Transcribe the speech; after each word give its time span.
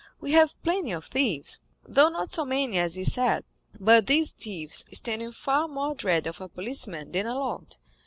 We 0.19 0.31
have 0.31 0.59
plenty 0.63 0.93
of 0.93 1.05
thieves, 1.05 1.59
though 1.87 2.09
not 2.09 2.31
so 2.31 2.43
many 2.43 2.79
as 2.79 2.97
is 2.97 3.13
said; 3.13 3.43
but 3.79 4.07
these 4.07 4.31
thieves 4.31 4.83
stand 4.91 5.21
in 5.21 5.31
far 5.31 5.67
more 5.67 5.93
dread 5.93 6.25
of 6.25 6.41
a 6.41 6.49
policeman 6.49 7.11
than 7.11 7.27
a 7.27 7.35
lord. 7.35 7.77